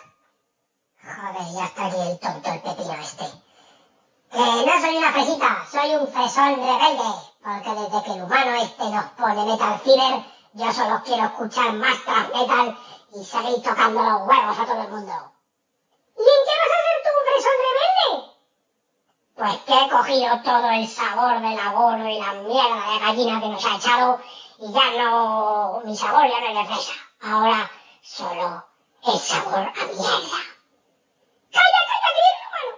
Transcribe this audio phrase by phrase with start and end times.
[1.02, 3.26] Joder, ya está aquí el tonto, el pepino este.
[4.30, 7.10] Que no soy una fresita, soy un fresón rebelde.
[7.42, 12.04] Porque desde que el humano este nos pone Metal Fever, yo solo quiero escuchar más
[12.04, 12.78] thrash metal
[13.14, 15.14] y seguir tocando los huevos a todo el mundo.
[16.18, 18.38] ¿Y en qué vas a ser tú fresón rebelde?
[19.36, 23.50] Pues que he cogido todo el sabor del abono y la mierda de gallina que
[23.50, 24.20] nos ha echado
[24.60, 26.94] y ya no, mi sabor ya no es de fresa.
[27.22, 27.70] Ahora
[28.02, 28.66] solo
[29.06, 30.40] es sabor a mierda.
[31.52, 32.78] ¡Calla, calla, que viene el humano!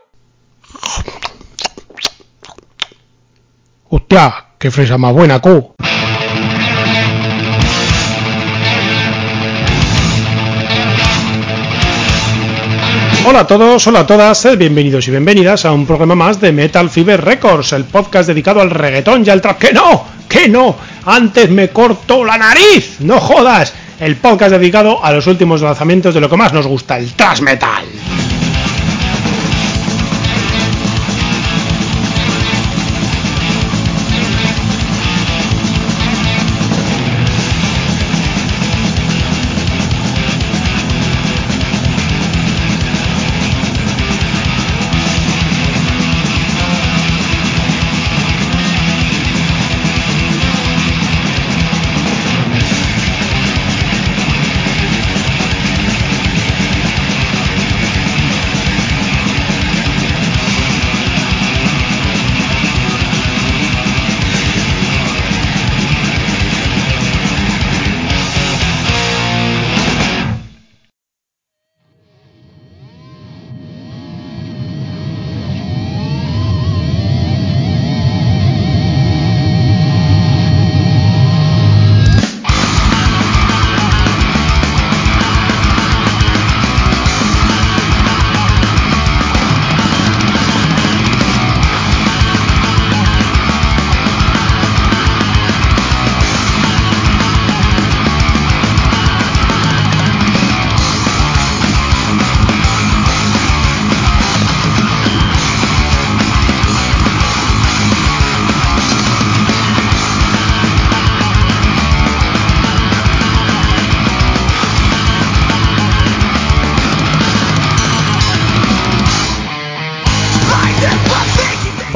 [3.90, 5.76] Hostia, qué fresa más buena, co.
[13.29, 16.51] Hola a todos, hola a todas, sed bienvenidos y bienvenidas a un programa más de
[16.51, 19.59] Metal Fever Records, el podcast dedicado al reggaetón y al trap.
[19.59, 20.04] ¡Que no!
[20.27, 20.76] ¡Que no!
[21.05, 23.76] Antes me cortó la nariz, no jodas.
[23.99, 27.41] El podcast dedicado a los últimos lanzamientos de lo que más nos gusta, el thrash
[27.41, 27.85] metal.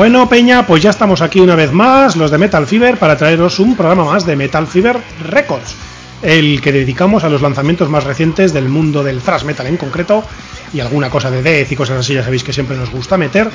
[0.03, 3.57] Bueno, Peña, pues ya estamos aquí una vez más, los de Metal Fever, para traeros
[3.59, 4.97] un programa más de Metal Fever
[5.29, 5.77] Records,
[6.21, 10.21] el que dedicamos a los lanzamientos más recientes del mundo del thrash metal en concreto,
[10.73, 13.49] y alguna cosa de death y cosas así, ya sabéis que siempre nos gusta meter.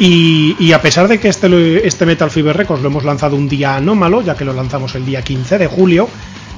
[0.00, 3.76] Y, a pesar de que este, este Metal Fever Records lo hemos lanzado un día
[3.76, 6.08] anómalo, ya que lo lanzamos el día 15 de julio,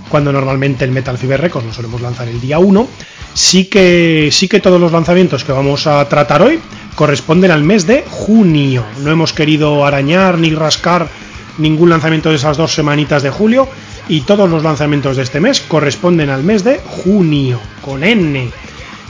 [0.09, 2.89] cuando normalmente el Metal Fever Records lo solemos lanzar el día 1,
[3.39, 6.59] sí que, sí que todos los lanzamientos que vamos a tratar hoy
[6.97, 8.85] corresponden al mes de junio.
[9.05, 11.09] No hemos querido arañar ni rascar
[11.57, 13.69] ningún lanzamiento de esas dos semanitas de julio
[14.09, 18.51] y todos los lanzamientos de este mes corresponden al mes de junio, con N.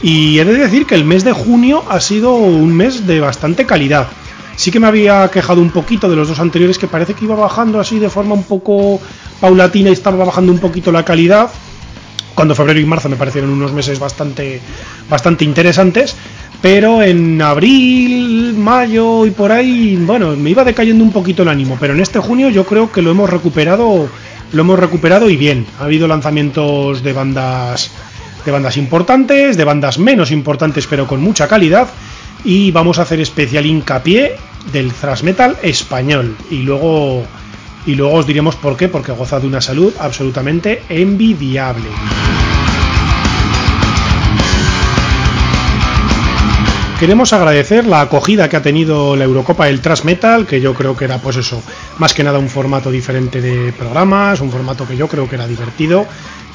[0.03, 3.65] Y he de decir que el mes de junio ha sido un mes de bastante
[3.65, 4.09] calidad.
[4.57, 7.35] Sí que me había quejado un poquito de los dos anteriores que parece que iba
[7.35, 9.01] bajando así de forma un poco
[9.41, 11.49] paulatina y estaba bajando un poquito la calidad
[12.39, 14.61] cuando febrero y marzo me parecieron unos meses bastante,
[15.11, 16.15] bastante interesantes,
[16.63, 21.77] pero en abril, mayo y por ahí, bueno, me iba decayendo un poquito el ánimo,
[21.81, 24.09] pero en este junio yo creo que lo hemos recuperado,
[24.53, 25.67] lo hemos recuperado y bien.
[25.81, 27.91] Ha habido lanzamientos de bandas,
[28.45, 31.89] de bandas importantes, de bandas menos importantes, pero con mucha calidad,
[32.45, 34.37] y vamos a hacer especial hincapié
[34.73, 37.25] del thrash metal español y luego
[37.89, 41.89] y luego os diremos por qué, porque goza de una salud absolutamente envidiable.
[47.01, 50.97] Queremos agradecer la acogida que ha tenido la Eurocopa del Trash Metal, que yo creo
[50.97, 51.63] que era pues eso,
[51.97, 55.47] más que nada un formato diferente de programas, un formato que yo creo que era
[55.47, 56.07] divertido,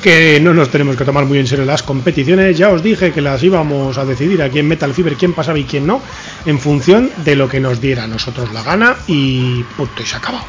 [0.03, 3.21] que no nos tenemos que tomar muy en serio las competiciones, ya os dije que
[3.21, 5.99] las íbamos a decidir aquí en Metal Fever quién pasaba y quién no,
[6.45, 10.17] en función de lo que nos diera a nosotros la gana y punto y se
[10.17, 10.45] acabó.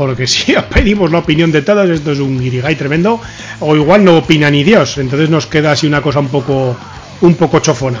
[0.00, 3.20] Porque si os pedimos la opinión de todos, esto es un guirigay tremendo,
[3.60, 6.74] o igual no opina ni Dios, entonces nos queda así una cosa un poco,
[7.20, 8.00] un poco chofona.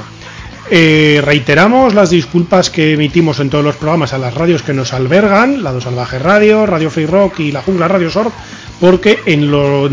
[0.70, 4.94] Eh, reiteramos las disculpas que emitimos en todos los programas a las radios que nos
[4.94, 8.32] albergan, la Dos Salvaje Radio, Radio Free Rock y la Jungla Radio Sort,
[8.80, 9.50] porque en,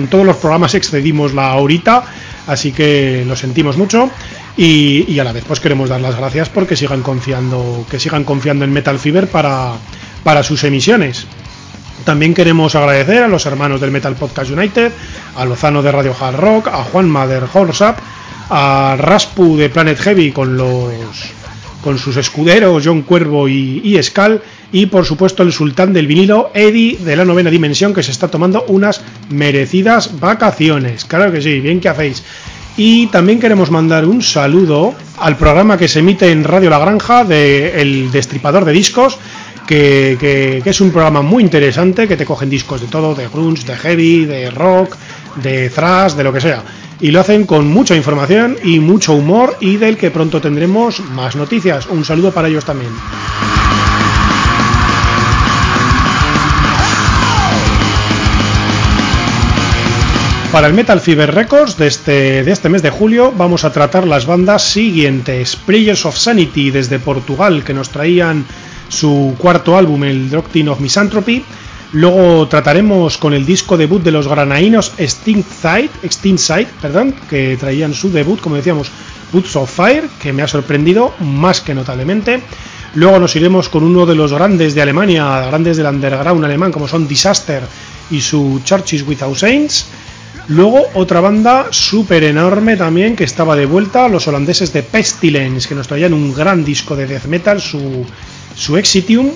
[0.08, 2.06] todos los programas excedimos la horita,
[2.48, 4.10] así que lo sentimos mucho.
[4.56, 8.64] Y, a la vez pues queremos dar las gracias porque sigan confiando, que sigan confiando
[8.64, 11.28] en Metal Fever para sus emisiones.
[12.08, 14.94] También queremos agradecer a los hermanos del Metal Podcast United,
[15.36, 18.00] a Lozano de Radio Hard Rock, a Juan Mader Horsap,
[18.50, 21.04] a Raspu de Planet Heavy con los
[21.82, 26.50] con sus escuderos John Cuervo y, y Scal y por supuesto el sultán del vinilo
[26.54, 31.04] Eddie de la novena dimensión que se está tomando unas merecidas vacaciones.
[31.04, 32.24] Claro que sí, bien que hacéis.
[32.78, 37.24] Y también queremos mandar un saludo al programa que se emite en Radio La Granja
[37.26, 39.18] de El Destripador de Discos,
[39.68, 43.76] que, es un programa muy interesante, que te cogen discos de todo, de grunge, de
[43.76, 44.96] heavy, de rock,
[45.36, 46.64] de thrash, de lo que sea.
[47.00, 51.36] Y lo hacen con mucha información y mucho humor y del que pronto tendremos más
[51.36, 51.86] noticias.
[51.88, 52.92] Un saludo para ellos también.
[60.52, 64.08] Para el Metal Fever Records de este, de este mes de julio vamos a tratar
[64.08, 65.56] las bandas siguientes.
[65.56, 68.46] Prayers of Sanity desde Portugal que nos traían
[68.90, 71.44] su cuarto álbum, el Doctrine of Misanthropy.
[71.94, 77.56] Luego trataremos con el disco debut de los granaínos Extinct Side, Extinct Side perdón, que
[77.58, 78.92] traían su debut, como decíamos,
[79.32, 82.42] Boots of Fire, que me ha sorprendido más que notablemente.
[82.96, 86.88] Luego nos iremos con uno de los grandes de Alemania, grandes del underground alemán, como
[86.88, 87.64] son Disaster
[88.10, 89.86] y su Churches Without Saints.
[90.50, 95.76] Luego otra banda súper enorme también que estaba de vuelta, los holandeses de Pestilence, que
[95.76, 98.06] nos traían un gran disco de death metal, su,
[98.58, 99.30] su Exitium.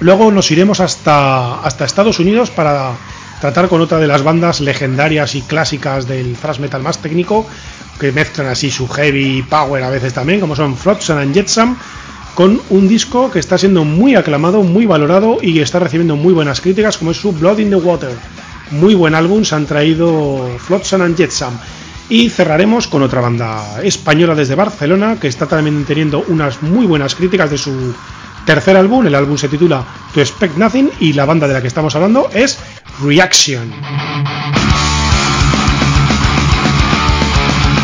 [0.00, 2.92] Luego nos iremos hasta, hasta Estados Unidos para
[3.40, 7.46] tratar con otra de las bandas legendarias y clásicas del thrash metal más técnico,
[7.98, 11.76] que mezclan así su heavy power a veces también, como son Flotsam and Jetsam,
[12.34, 16.60] con un disco que está siendo muy aclamado, muy valorado y está recibiendo muy buenas
[16.60, 18.16] críticas, como es su Blood in the Water
[18.70, 21.54] muy buen álbum, se han traído Flotsam and Jetsam.
[22.08, 27.14] Y cerraremos con otra banda española desde Barcelona que está también teniendo unas muy buenas
[27.14, 27.94] críticas de su
[28.44, 29.06] tercer álbum.
[29.06, 32.28] El álbum se titula To Expect Nothing y la banda de la que estamos hablando
[32.32, 32.58] es
[33.02, 33.72] Reaction.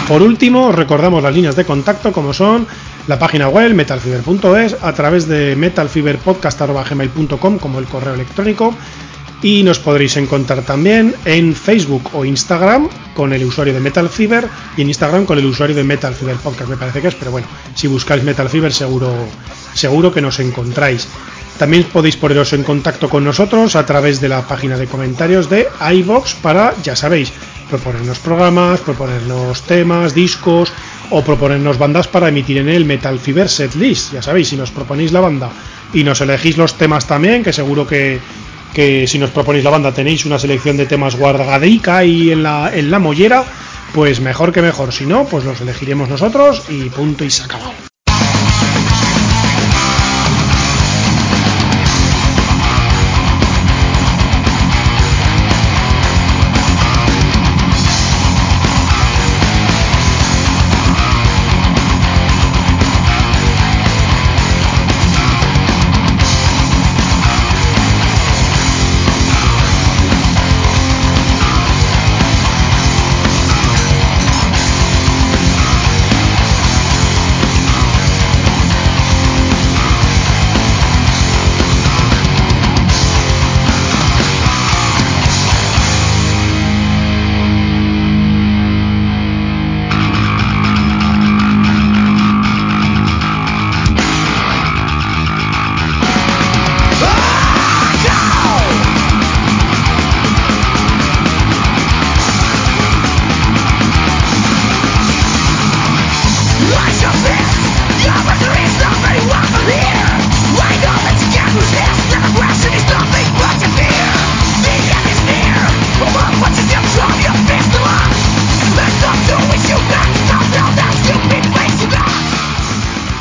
[0.09, 2.67] Por último, recordamos las líneas de contacto como son
[3.07, 8.75] la página web metalfiber.es a través de metalfiberpodcast.gmail.com como el correo electrónico
[9.43, 14.47] y nos podréis encontrar también en Facebook o Instagram con el usuario de Metal Fever
[14.77, 17.31] y en Instagram con el usuario de Metal Fever Podcast, me parece que es, pero
[17.31, 19.13] bueno, si buscáis Metal Fever seguro,
[19.75, 21.09] seguro que nos encontráis.
[21.59, 25.69] También podéis poneros en contacto con nosotros a través de la página de comentarios de
[25.93, 27.33] iVox para, ya sabéis,
[27.69, 30.73] proponernos programas, proponernos temas, discos
[31.11, 34.15] o proponernos bandas para emitir en el Metal Fever Setlist.
[34.15, 35.51] Ya sabéis, si nos proponéis la banda
[35.93, 38.21] y nos elegís los temas también, que seguro que,
[38.73, 42.71] que si nos proponéis la banda tenéis una selección de temas guardadica y en la,
[42.75, 43.45] en la mollera,
[43.93, 44.93] pues mejor que mejor.
[44.93, 47.90] Si no, pues los elegiremos nosotros y punto y se acabó.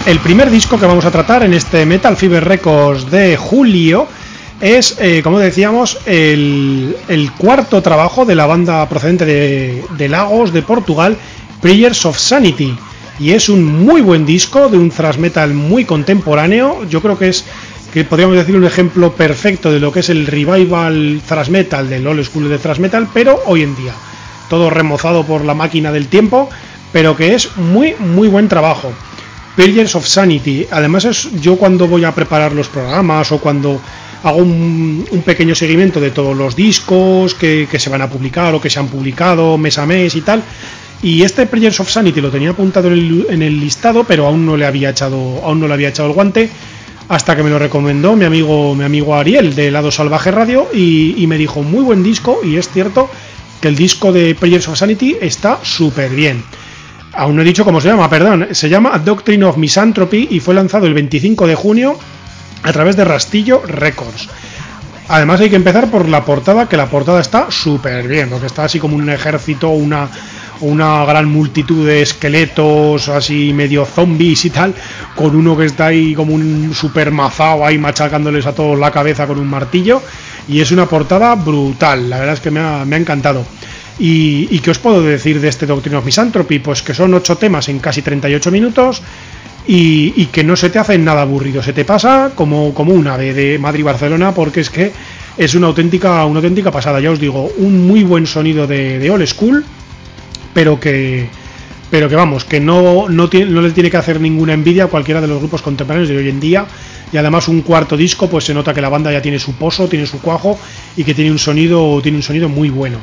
[0.09, 4.07] El primer disco que vamos a tratar en este Metal Fever Records de julio
[4.59, 6.95] es, eh, como decíamos, el,
[7.37, 11.15] cuarto trabajo de la banda procedente de, Lagos, de Portugal,
[11.61, 12.75] Prayers of Sanity.
[13.19, 16.87] Y es un muy buen disco de un thrash metal muy contemporáneo.
[16.89, 17.45] Yo creo que es,
[17.93, 22.07] que podríamos decir, un ejemplo perfecto de lo que es el revival thrash metal, del
[22.07, 23.93] old school de thrash metal, pero hoy en día.
[24.49, 26.49] Todo remozado por la máquina del tiempo,
[26.91, 28.91] pero que es muy, muy buen trabajo.
[29.59, 30.65] Pillars of Sanity.
[30.71, 33.81] Además, es yo cuando voy a preparar los programas o cuando
[34.23, 38.69] hago un, pequeño seguimiento de todos los discos que, se van a publicar o que
[38.69, 40.41] se han publicado mes a mes y tal.
[41.03, 44.65] Y este Players of Sanity lo tenía apuntado en el, listado, pero aún no le
[44.65, 46.49] había echado, aún no le había echado el guante
[47.09, 51.15] hasta que me lo recomendó mi amigo, mi amigo Ariel de Lado Salvaje Radio y,
[51.17, 53.09] y me dijo muy buen disco y es cierto
[53.59, 56.45] que el disco de Players of Sanity está súper bien.
[57.13, 58.49] Aún no he dicho cómo se llama, perdón.
[58.51, 61.97] Se llama Doctrine of Misanthropy y fue lanzado el 25 de junio
[62.63, 64.29] a través de Rastillo Records.
[65.07, 68.65] Además hay que empezar por la portada, que la portada está súper bien, porque está
[68.65, 70.07] así como un ejército, una,
[70.61, 74.75] una gran multitud de esqueletos, así medio zombies y tal,
[75.15, 79.25] con uno que está ahí como un super mazao ahí machacándoles a todos la cabeza
[79.25, 80.03] con un martillo.
[80.47, 83.43] Y es una portada brutal, la verdad es que me ha, me ha encantado.
[83.99, 86.59] ¿Y, ¿Y, qué os puedo decir de este Doctrine of Misanthropy?
[86.59, 89.01] Pues que son ocho temas en casi 38 minutos
[89.67, 93.33] y, que no se te hacen nada aburrido, se te pasa como, como un ave
[93.33, 94.91] de Madrid-Barcelona porque es que
[95.37, 99.11] es una auténtica, una auténtica pasada, ya os digo, un muy buen sonido de, de
[99.11, 99.63] old school,
[100.55, 101.29] pero que,
[101.91, 104.87] pero que vamos, que no, no, tiene, no le tiene que hacer ninguna envidia a
[104.87, 106.65] cualquiera de los grupos contemporáneos de hoy en día.
[107.11, 109.87] Y además un cuarto disco, pues se nota que la banda ya tiene su pozo,
[109.87, 110.59] tiene su cuajo
[110.95, 112.99] y que tiene un sonido, tiene un sonido muy bueno.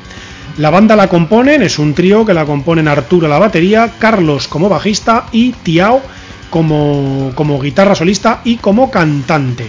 [0.58, 4.48] La banda la componen, es un trío que la componen Arturo a la batería, Carlos
[4.48, 6.00] como bajista y Tiao
[6.48, 9.66] como, como guitarra solista y como cantante.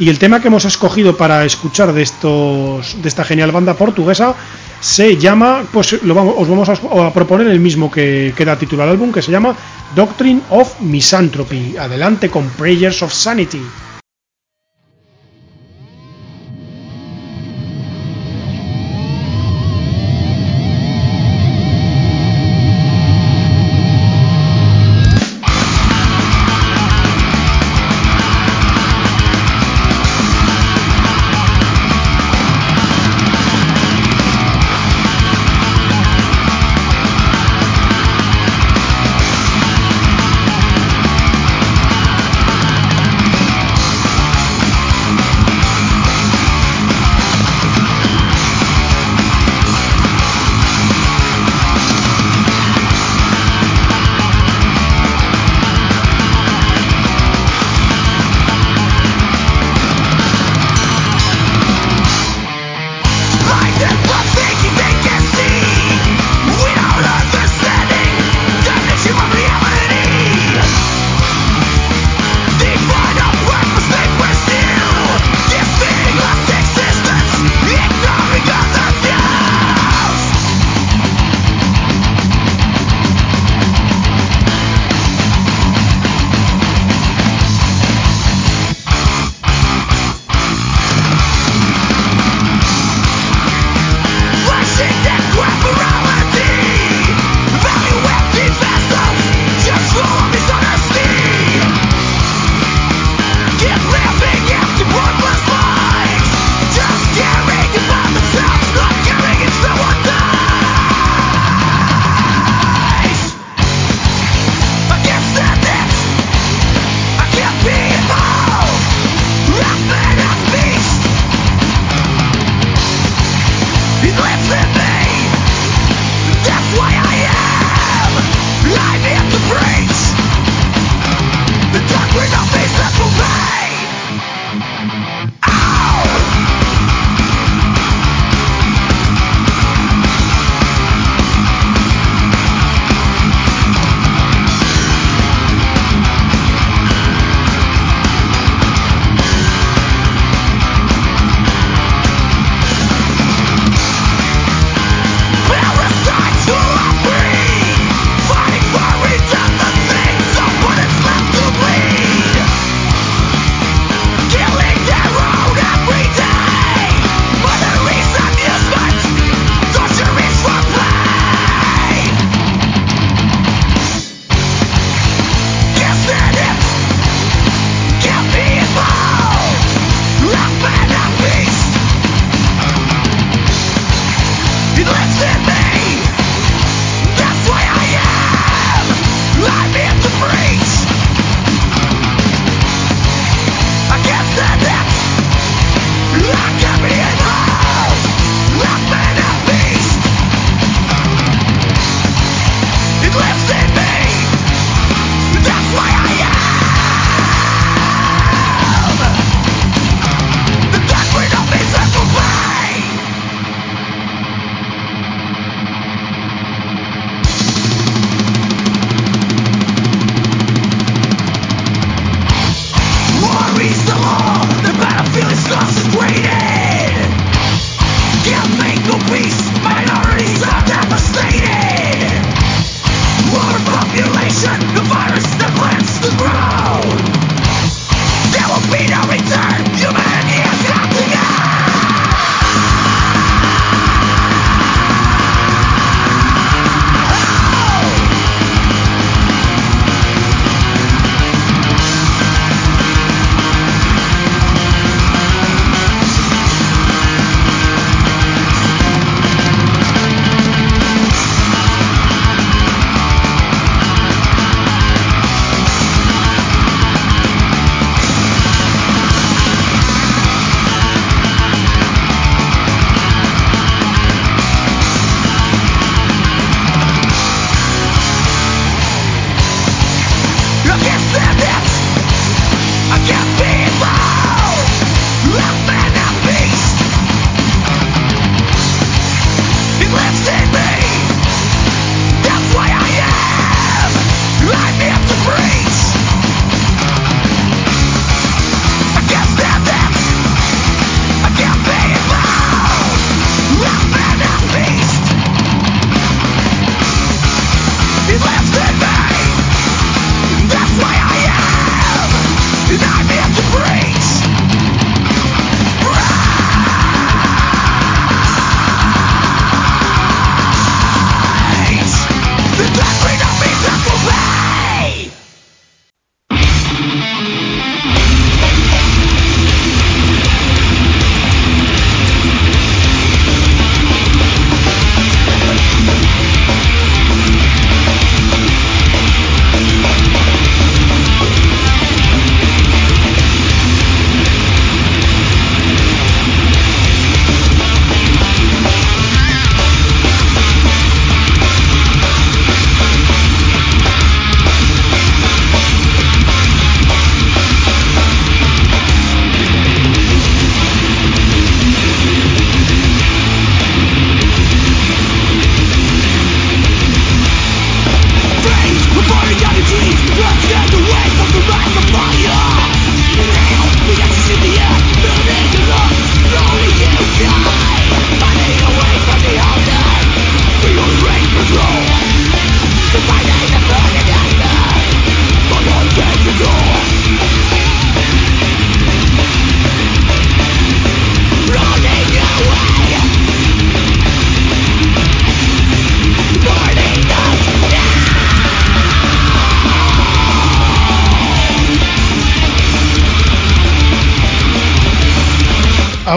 [0.00, 4.34] Y el tema que hemos escogido para escuchar de estos de esta genial banda portuguesa
[4.80, 8.58] se llama, pues lo vamos, os vamos a, a, proponer el mismo que, que da
[8.58, 9.54] título al álbum, que se llama
[9.94, 11.76] Doctrine of Misanthropy.
[11.76, 13.62] Adelante con Prayers of Sanity.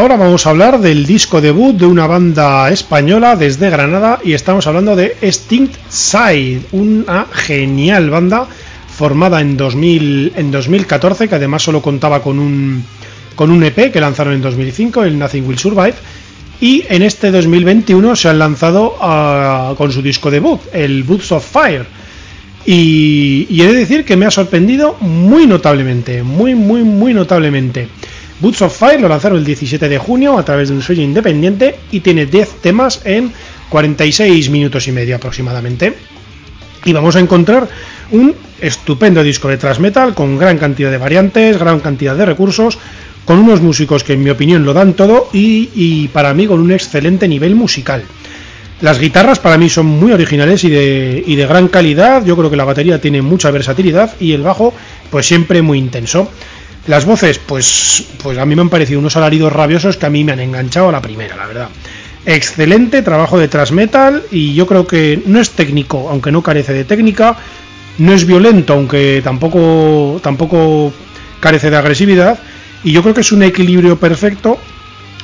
[0.07, 4.65] Ahora vamos a hablar del disco debut de una banda española desde Granada y estamos
[4.65, 8.47] hablando de Extinct Side, una genial banda
[8.87, 12.85] formada en, 2000, en 2014 que además solo contaba con un,
[13.35, 15.95] con un EP que lanzaron en 2005, el Nothing Will Survive,
[16.61, 21.45] y en este 2021 se han lanzado ah, con su disco debut, el Boots of
[21.45, 21.85] Fire.
[22.65, 27.89] Y, y he de decir que me ha sorprendido muy notablemente, muy, muy, muy notablemente.
[28.39, 31.75] Boots of Fire lo lanzaron el 17 de junio a través de un sello independiente
[31.91, 33.33] y tiene 10 temas en
[33.69, 35.95] 46 minutos y medio aproximadamente.
[36.85, 37.67] Y vamos a encontrar
[38.11, 42.77] un estupendo disco de thrash metal con gran cantidad de variantes, gran cantidad de recursos,
[43.25, 46.71] con unos músicos que en mi opinión lo dan todo y, para mí con un
[46.71, 48.03] excelente nivel musical.
[48.79, 52.51] Las guitarras para mí son muy originales y de, y de gran calidad, yo creo
[52.51, 54.73] que la batería tiene mucha versatilidad y el bajo
[55.09, 56.29] pues siempre muy intenso.
[56.87, 60.23] Las voces, pues, pues a mí me han parecido unos alaridos rabiosos que a mí
[60.23, 61.69] me han enganchado a la primera, la verdad.
[62.25, 66.85] Excelente trabajo de metal y yo creo que no es técnico, aunque no carece de
[66.85, 67.37] técnica,
[67.97, 70.93] no es violento, aunque tampoco, tampoco
[71.39, 72.39] carece de agresividad,
[72.83, 74.57] y yo creo que es un equilibrio perfecto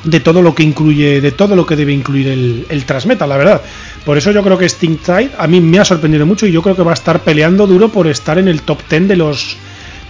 [0.04, 3.38] de todo lo que incluye, de todo lo que debe incluir el, el metal, la
[3.38, 3.62] verdad.
[4.06, 6.62] Por eso yo creo que Sting Tide a mí me ha sorprendido mucho y yo
[6.62, 9.58] creo que va a estar peleando duro por estar en el top 10 de los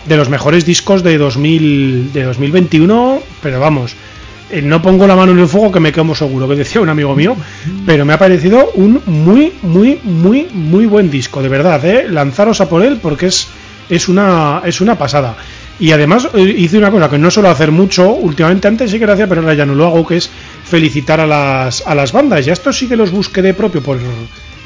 [0.05, 3.95] de los mejores discos de, 2000, de 2021, pero vamos,
[4.49, 6.89] eh, no pongo la mano en el fuego que me quemo seguro, que decía un
[6.89, 7.35] amigo mío,
[7.85, 12.07] pero me ha parecido un muy, muy, muy, muy buen disco, de verdad, ¿eh?
[12.09, 13.47] lanzaros a por él porque es,
[13.89, 15.35] es, una, es una pasada.
[15.79, 19.07] Y además eh, hice una cosa que no suelo hacer mucho, últimamente antes sí que
[19.07, 20.29] lo hacía, pero ahora ya no lo hago, que es
[20.63, 22.45] felicitar a las, a las bandas.
[22.45, 23.97] Ya estos sí que los busqué de propio por,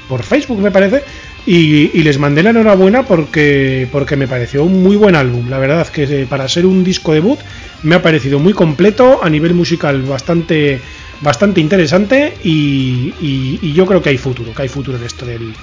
[0.09, 1.03] por Facebook, me parece,
[1.47, 5.49] y, les mandé la enhorabuena porque, porque me pareció un muy buen álbum.
[5.49, 7.39] La verdad que eh, para ser un disco debut
[7.83, 10.81] me ha parecido muy completo, a nivel musical bastante,
[11.21, 13.13] bastante interesante y,
[13.73, 15.53] yo creo que hay futuro, que hay futuro en esto del,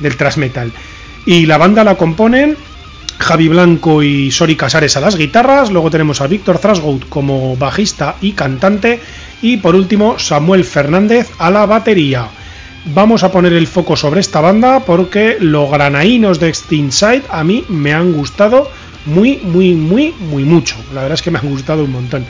[0.00, 0.72] del thrash metal.
[1.24, 2.56] Y la banda la componen
[3.18, 8.16] Javi Blanco y Sori Casares a las guitarras, luego tenemos a Víctor Thrasgout como bajista
[8.20, 9.00] y cantante
[9.40, 12.28] y por último Samuel Fernández a la batería
[12.86, 17.64] vamos a poner el foco sobre esta banda porque los granaínos de Side a mí
[17.68, 18.70] me han gustado
[19.06, 20.76] muy, muy, muy, muy mucho.
[20.92, 22.26] La verdad es que me han gustado un montón.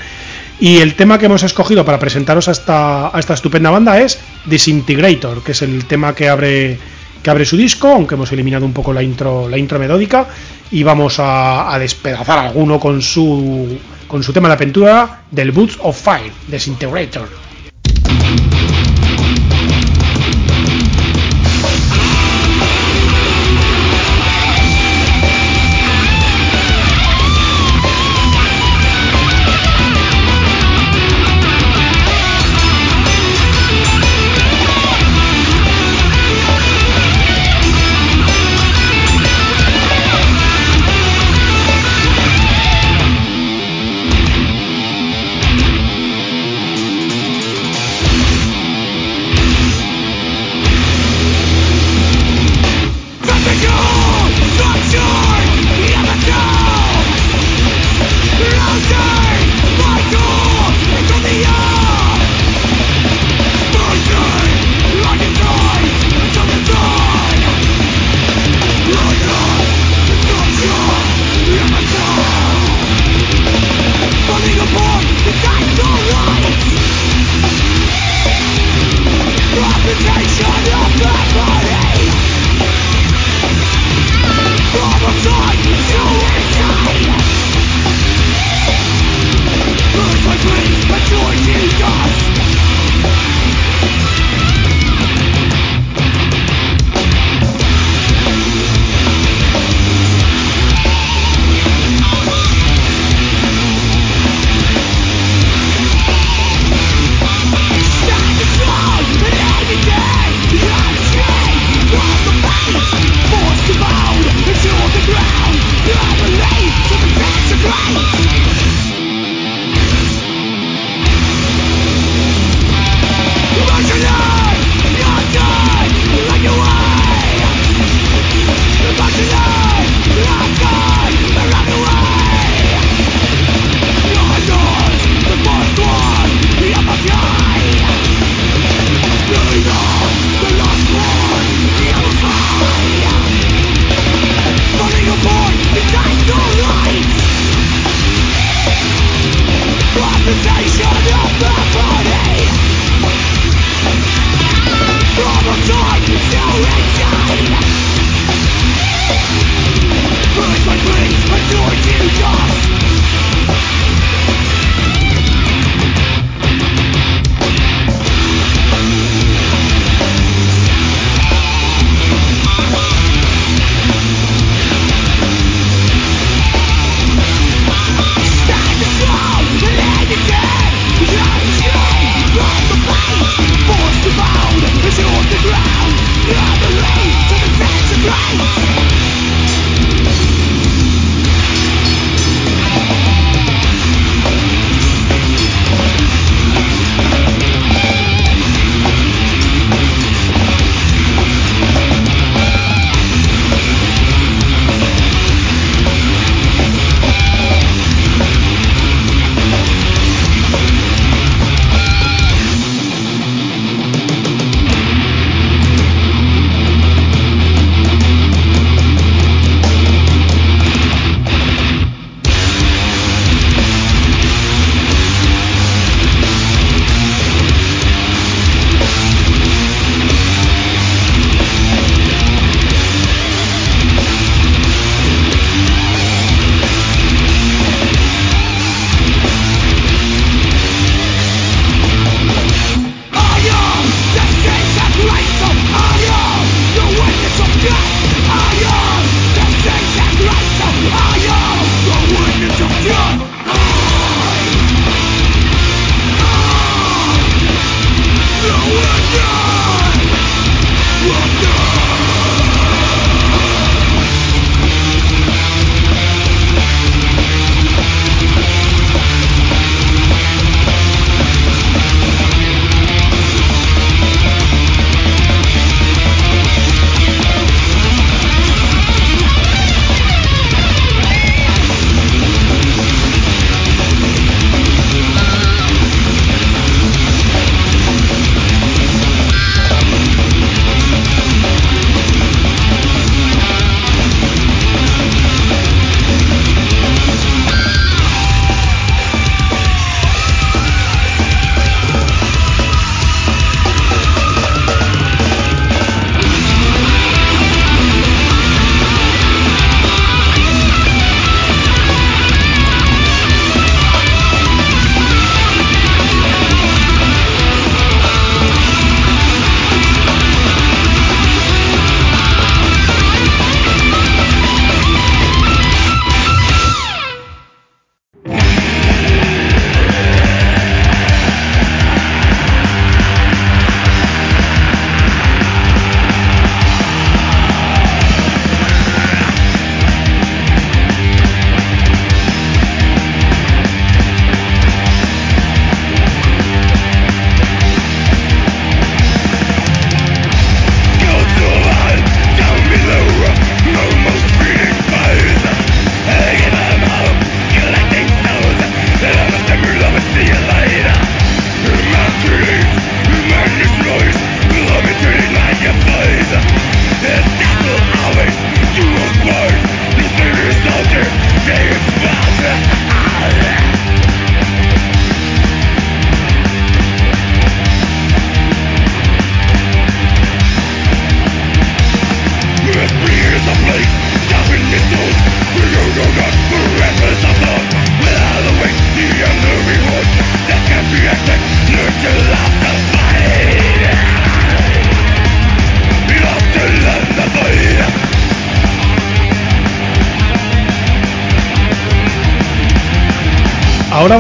[0.61, 4.19] Y el tema que hemos escogido para presentaros a esta, a esta estupenda banda es
[4.47, 6.79] Disintegrator, que es el tema que abre,
[7.23, 10.27] que abre su disco, aunque hemos eliminado un poco la intro, la intro melódica,
[10.71, 15.79] y vamos a, a despedazar alguno con su, con su tema de aventura del Boots
[15.81, 17.48] of Fire, Disintegrator.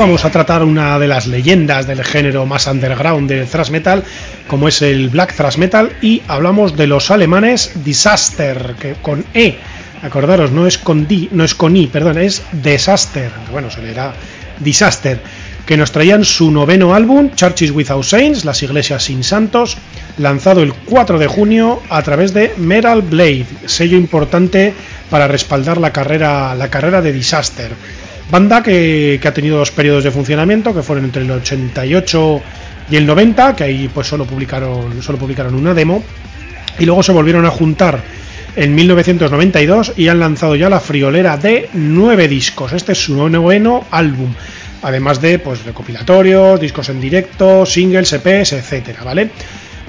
[0.08, 4.02] Vamos a tratar una de las leyendas del género más underground del thrash metal,
[4.46, 9.58] como es el black thrash metal, y hablamos de los alemanes Disaster, que con E,
[10.02, 14.14] acordaros, no es con D, no es con I, perdón, es Disaster, bueno, se leerá
[14.60, 15.20] Disaster,
[15.66, 19.76] que nos traían su noveno álbum, Churches Without Saints, las iglesias sin santos,
[20.16, 24.72] lanzado el 4 de junio a través de Metal Blade, sello importante
[25.10, 27.72] para respaldar la carrera, la carrera de Disaster.
[28.30, 32.42] Banda que, ha tenido dos periodos de funcionamiento, que fueron entre el 88
[32.90, 36.02] y el 90, que ahí pues solo publicaron, solo publicaron una demo,
[36.78, 38.02] y luego se volvieron a juntar
[38.54, 42.72] en 1992 y han lanzado ya la friolera de nueve discos.
[42.74, 44.34] Este es su noveno álbum,
[44.82, 49.30] además de pues recopilatorios, discos en directo, singles, EPs, etcétera, ¿vale?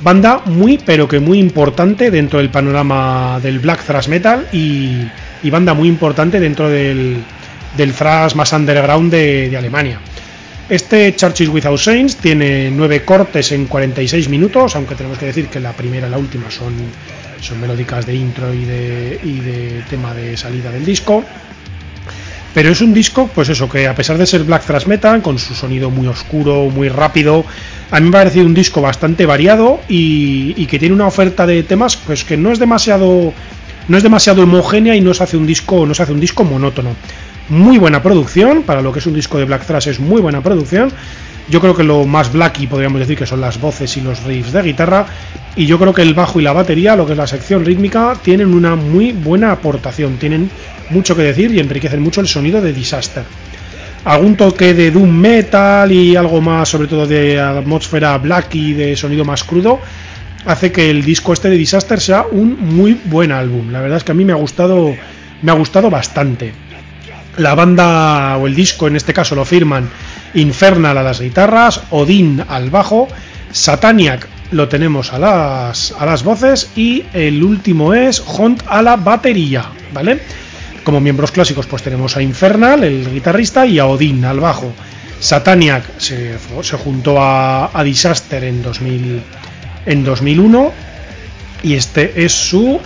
[0.01, 5.73] Banda muy pero que muy importante dentro del panorama del black thrash metal y banda
[5.73, 7.21] muy importante dentro del,
[7.75, 9.99] del thrash más underground de, Alemania.
[10.69, 15.59] Este Churches Without Saints tiene nueve cortes en 46 minutos, aunque tenemos que decir que
[15.59, 16.73] la primera y la última son,
[17.41, 21.23] son melódicas de intro y de, y de tema de salida del disco.
[22.53, 25.37] Pero es un disco, pues eso, que a pesar de ser black thrash metal, con
[25.37, 27.45] su sonido muy oscuro, muy rápido,
[27.91, 31.45] a mí me ha parecido un disco bastante variado y, y, que tiene una oferta
[31.45, 33.33] de temas, pues que no es demasiado,
[33.87, 36.95] no es demasiado homogénea y no hace un disco, no se hace un disco monótono
[37.49, 40.41] muy buena producción, para lo que es un disco de Black Thrash es muy buena
[40.41, 40.91] producción.
[41.49, 44.53] Yo creo que lo más blacky podríamos decir que son las voces y los riffs
[44.53, 45.07] de guitarra.
[45.55, 48.13] Y yo creo que el bajo y la batería, lo que es la sección rítmica,
[48.21, 50.17] tienen una muy buena aportación.
[50.17, 50.49] Tienen
[50.91, 53.23] mucho que decir y enriquecen mucho el sonido de Disaster.
[54.05, 58.95] Algún toque de Doom Metal y algo más, sobre todo de atmósfera black y de
[58.95, 59.81] sonido más crudo,
[60.45, 63.71] hace que el disco este de Disaster sea un muy buen álbum.
[63.71, 64.95] La verdad es que a mí me ha gustado,
[65.41, 66.53] me ha gustado bastante.
[67.39, 69.89] La banda o el disco en este caso lo firman
[70.33, 73.07] Infernal a las guitarras, Odin al bajo,
[73.53, 78.97] Sataniac lo tenemos a las, a las voces y el último es Hunt a la
[78.97, 80.19] batería, ¿vale?
[80.83, 84.73] Como miembros clásicos pues tenemos a Infernal, el guitarrista, y a Odin al bajo.
[85.21, 86.37] Sataniac se,
[86.83, 89.23] juntó a, Disaster en, 2000,
[89.85, 90.73] en 2001
[91.63, 92.81] y este es su,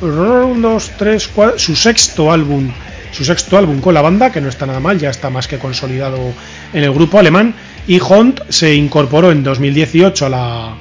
[1.58, 2.72] su sexto álbum
[3.14, 5.60] su sexto álbum con la banda, que no está nada mal, ya está más que
[5.60, 6.18] consolidado
[6.74, 7.54] en el grupo alemán.
[7.88, 10.76] Y Hunt se incorporó en 2018 a la,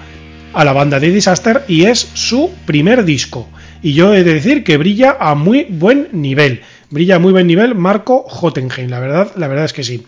[0.52, 3.48] a la banda de Disaster y es su primer disco.
[3.82, 6.62] Y yo he de decir que brilla a muy buen nivel.
[6.90, 10.04] Brilla a muy buen nivel Marco Hottenheim, la verdad, la verdad es que sí.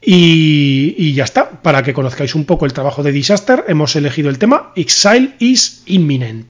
[0.00, 4.30] Y, y, ya está, para que conozcáis un poco el trabajo de Disaster, hemos elegido
[4.30, 6.46] el tema Exile is Imminent.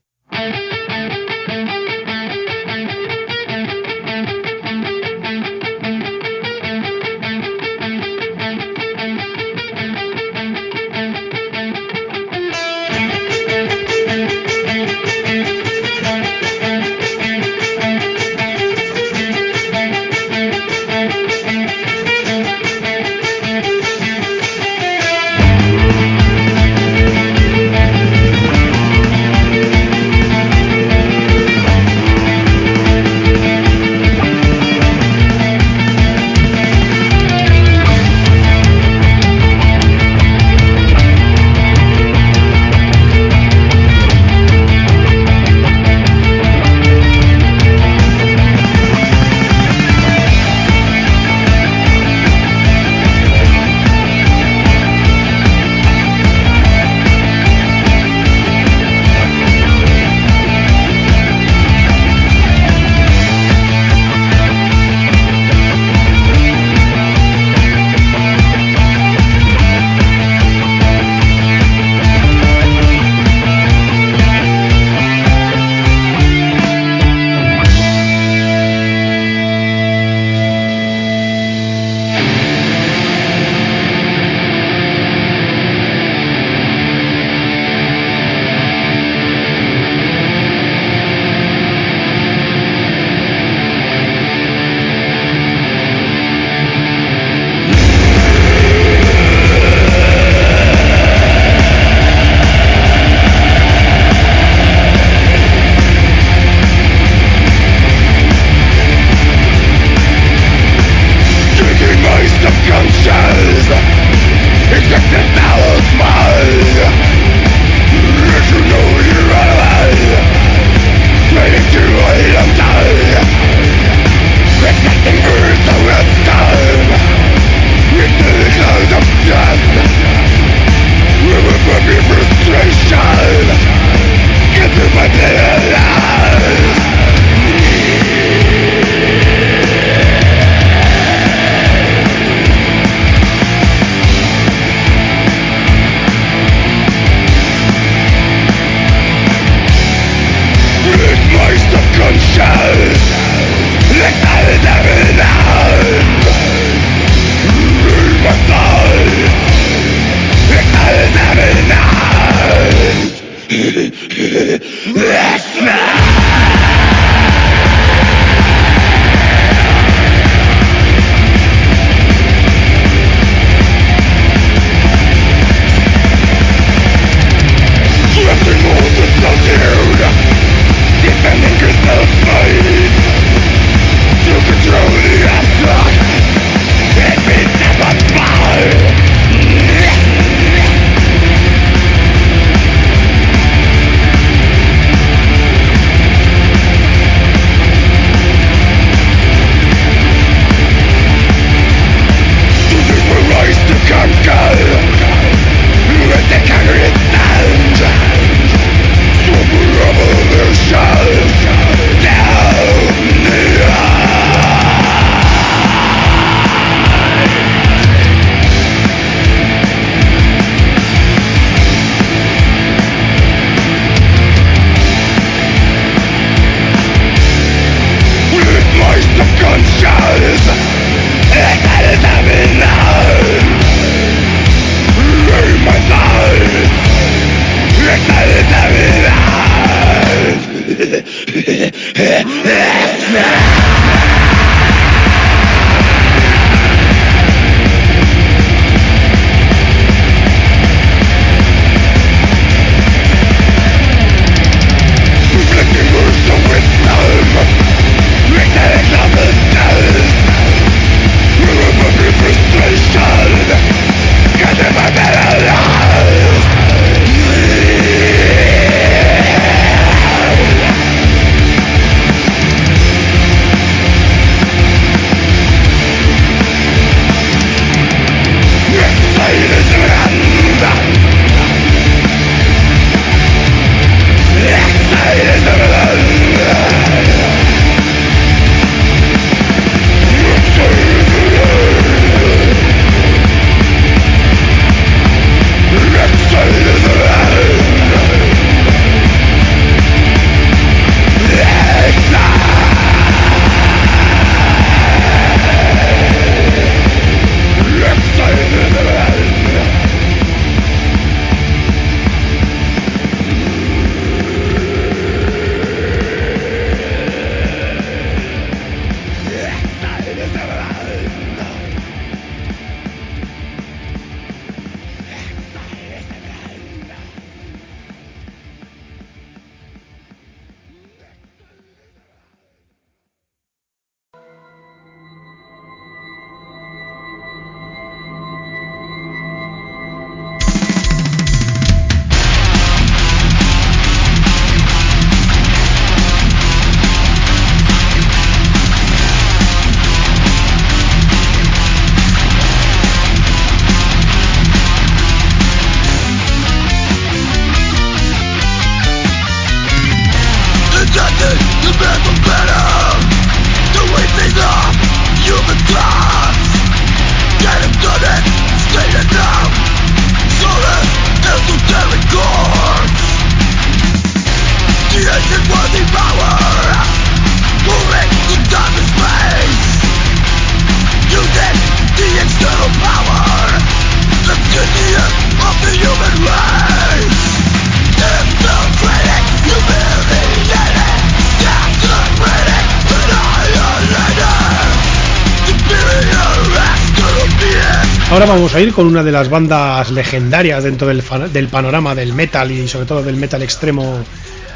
[398.18, 402.14] Ahora vamos a ir con una de las bandas legendarias dentro del, del panorama del
[402.14, 403.96] metal y sobre todo del metal extremo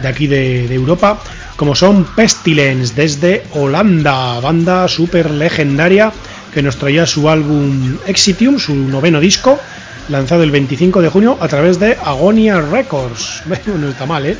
[0.00, 1.22] de aquí de, de Europa,
[1.54, 6.12] como son Pestilence desde Holanda, banda súper legendaria
[6.52, 9.60] que nos traía su álbum Exitium, su noveno disco,
[10.08, 13.44] lanzado el 25 de junio a través de Agonia Records.
[13.78, 14.36] no está mal, ¿eh?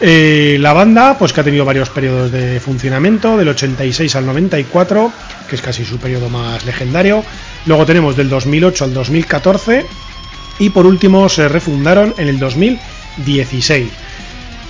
[0.00, 0.56] ¿Eh?
[0.60, 5.12] la banda, pues que ha tenido varios periodos de funcionamiento, del 86 al 94,
[5.48, 7.24] que es casi su periodo más legendario.
[7.66, 9.86] Luego tenemos del 2008 al 2014
[10.58, 13.90] y por último se refundaron en el 2016.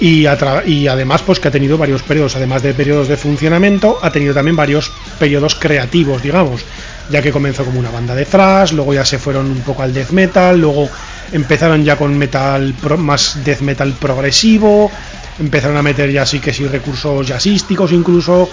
[0.01, 4.35] Y, además pues que ha tenido varios periodos, además de periodos de funcionamiento, ha tenido
[4.35, 6.65] también varios periodos creativos, digamos,
[7.11, 9.93] ya que comenzó como una banda de thrash, luego ya se fueron un poco al
[9.93, 10.89] death metal, luego
[11.33, 14.91] empezaron ya con metal más death metal progresivo,
[15.39, 18.49] empezaron a meter ya sí que sí recursos jazzísticos incluso,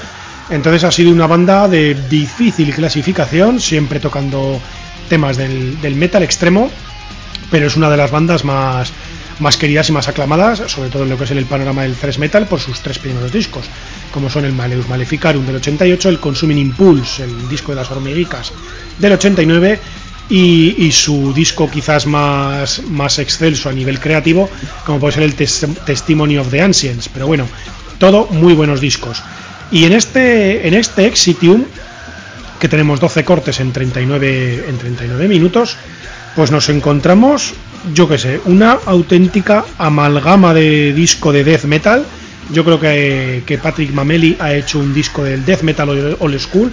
[0.49, 4.59] entonces ha sido una banda de difícil clasificación, siempre tocando
[5.07, 6.69] temas del, metal extremo,
[7.49, 8.91] pero es una de las bandas más,
[9.39, 12.17] más queridas y más aclamadas, sobre todo en lo que es el panorama del thrash
[12.17, 13.65] metal, por sus tres primeros discos,
[14.11, 18.51] como son el Maleus Maleficarum del 88, el Consuming Impulse, el disco de las hormiguicas
[18.99, 19.79] del 89,
[20.29, 24.49] y, y, su disco quizás más, más excelso a nivel creativo,
[24.85, 27.09] como puede ser el Testimony of the Ancients.
[27.09, 27.47] Pero bueno,
[27.97, 29.21] todo muy buenos discos.
[29.71, 31.65] Y en este, en este Exitium,
[32.59, 35.77] que tenemos 12 cortes en 39, en 39 minutos,
[36.35, 37.53] pues nos encontramos,
[37.93, 42.05] yo que sé, una auténtica amalgama de disco de death metal.
[42.53, 46.71] Yo creo que, que Patrick Mameli ha hecho un disco del death metal old school.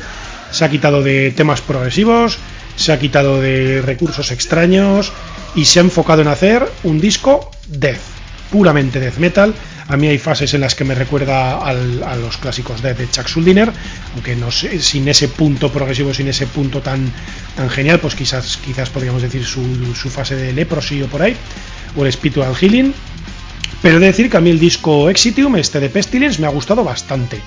[0.51, 2.39] Se ha quitado de temas progresivos,
[2.77, 5.13] se ha quitado de recursos extraños
[5.55, 8.01] y se ha enfocado en hacer un disco death,
[8.51, 9.55] puramente death metal
[9.89, 13.27] a mí hay fases en las que me recuerda a los clásicos de, de Chuck
[13.27, 13.73] Schuldiner,
[14.13, 17.11] aunque no sé, sin ese punto progresivo, sin ese punto tan,
[17.57, 19.65] tan genial, pues quizás, quizás podríamos decir su,
[20.11, 21.35] fase de Leprosy o por ahí,
[21.97, 22.93] o el Spiritual Healing.
[23.83, 26.51] Pero he de decir que a mí el disco Exitium, este de Pestilence, me ha
[26.51, 27.41] gustado bastante.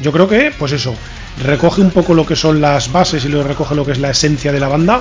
[0.00, 0.94] Yo creo que, pues eso,
[1.42, 4.10] recoge un poco lo que son las bases y lo recoge lo que es la
[4.10, 5.00] esencia de la banda.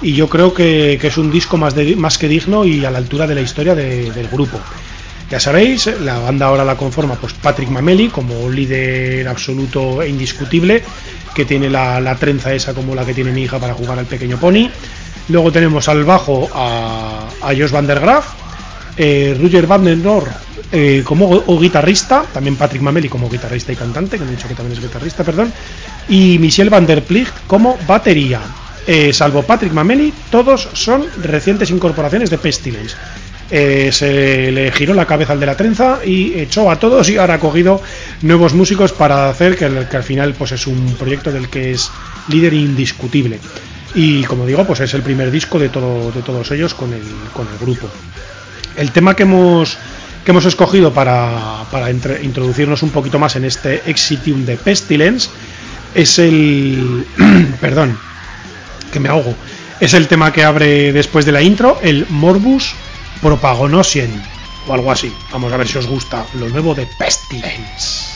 [0.00, 3.34] Y yo creo que, es un disco más, que digno y a la altura de
[3.34, 4.60] la historia del grupo.
[5.30, 10.82] Ya sabéis, la banda ahora la conforma pues Patrick Mameli como líder absoluto e indiscutible,
[11.34, 14.38] que tiene la, trenza esa como la que tiene mi hija para jugar al pequeño
[14.38, 14.70] pony.
[15.28, 18.37] Luego tenemos al bajo a, a Josh Van der Graaf,
[18.98, 20.28] eh, Roger Van der Noor
[20.70, 24.54] eh, como guitarrista, también Patrick Mameli como guitarrista y cantante, que me he dicho que
[24.54, 25.50] también es guitarrista, perdón,
[26.08, 28.40] y Michel Van der Plicht como batería.
[28.86, 32.96] Eh, salvo Patrick Mameli, todos son recientes incorporaciones de Pestilence.
[33.50, 37.16] Eh, se le giró la cabeza al de la trenza y echó a todos y
[37.16, 37.80] ahora ha cogido
[38.20, 41.90] nuevos músicos para hacer que, al final pues es un proyecto del que es
[42.28, 43.38] líder indiscutible.
[43.94, 47.02] Y como digo, pues es el primer disco de, todo, de todos ellos con el,
[47.32, 47.88] con el grupo.
[48.78, 49.76] El tema que hemos
[50.24, 51.64] que hemos escogido para,
[52.22, 55.30] introducirnos un poquito más en este Exitium de Pestilence
[55.94, 57.06] es el.
[57.60, 57.98] perdón,
[58.92, 59.34] que me ahogo.
[59.80, 62.74] Es el tema que abre después de la intro, el Morbus
[63.22, 64.22] Propagonosien
[64.66, 65.12] o algo así.
[65.32, 68.07] Vamos a ver si os gusta lo nuevo de Pestilence.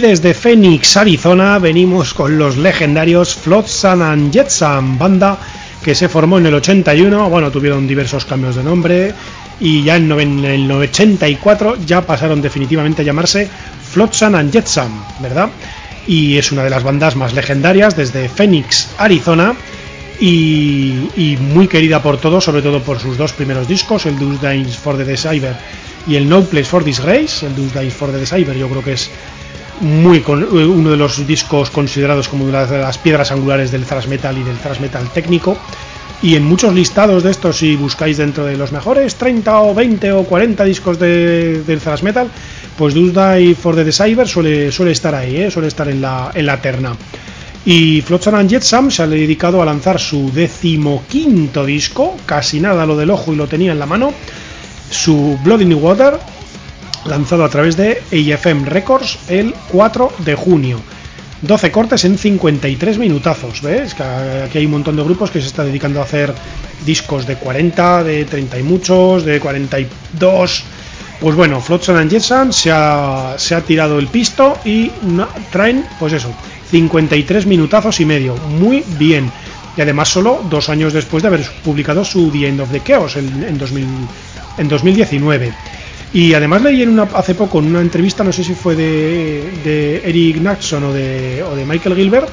[0.00, 5.38] Desde Phoenix, Arizona, venimos con los legendarios Flotsam and Jetsam, banda
[5.82, 9.14] que se formó en el 81, bueno, tuvieron diversos cambios de nombre
[9.60, 13.48] y ya en el 84 ya pasaron definitivamente a llamarse
[13.92, 14.90] Flotsam and Jetsam,
[15.20, 15.50] ¿verdad?
[16.06, 19.54] Y es una de las bandas más legendarias desde Phoenix, Arizona,
[20.20, 24.76] y, muy querida por todos, sobre todo por sus dos primeros discos, el Deuce Days
[24.76, 25.56] for the Deceiver
[26.06, 27.46] y el No Place for Disgrace.
[27.46, 29.10] El Deuce Days for the Deceiver yo creo que es
[29.80, 34.36] muy uno de los discos considerados como una de las piedras angulares del thrash metal
[34.38, 35.56] y del thrash metal técnico.
[36.22, 40.12] Y en muchos listados de estos, si buscáis dentro de los mejores 30 o 20
[40.12, 42.28] o 40 discos de, del thrash metal,
[42.76, 45.50] pues Dusty for the Deceiver suele, suele estar ahí, ¿eh?
[45.50, 46.94] suele estar en la, en la terna.
[47.64, 52.96] Y Flotsam and Jetsam se ha dedicado a lanzar su decimoquinto disco, casi nada lo
[52.96, 54.12] del ojo y lo tenía en la mano,
[54.90, 56.18] su Blood in the Water,
[57.04, 60.80] lanzado a través de AFM Records el 4 de junio.
[61.42, 63.94] 12 cortes en 53 minutazos, ¿ves?
[63.94, 66.34] Que aquí hay un montón de grupos que se están dedicando a hacer
[66.84, 70.64] discos de 40, de 30 y muchos, de 42.
[71.18, 73.36] Pues bueno, Flotsam and Jetsam se ha,
[73.66, 74.90] tirado el pisto y
[75.50, 76.30] traen, pues eso,
[76.70, 78.36] 53 minutazos y medio.
[78.36, 79.30] Muy bien.
[79.76, 83.16] Y además solo dos años después de haber publicado su The End of the Chaos
[83.16, 83.58] en
[84.68, 85.52] 2019.
[86.12, 90.02] Y además leí en una, hace poco en una entrevista, no sé si fue de,
[90.04, 92.28] Eric Naxon o de, o de Michael Gilbert,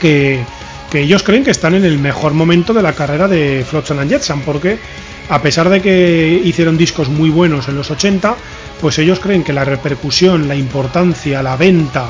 [0.00, 0.44] que,
[0.92, 4.40] ellos creen que están en el mejor momento de la carrera de Flotsam and Jetsam,
[4.40, 4.78] porque
[5.28, 8.34] a pesar de que hicieron discos muy buenos en los 80,
[8.80, 12.08] pues ellos creen que la repercusión, la importancia, la venta,